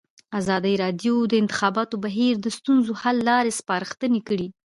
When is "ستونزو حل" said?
2.57-3.17